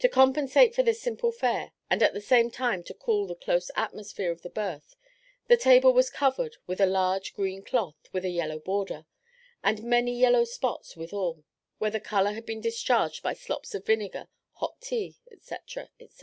[0.00, 3.70] To compensate for this simple fare, and at the same time to cool the close
[3.74, 4.94] atmosphere of the berth,
[5.46, 9.06] the table was covered with a large green cloth with a yellow border,
[9.64, 11.44] and many yellow spots withal,
[11.78, 15.86] where the colour had been discharged by slops of vinegar, hot tea, &c, &c.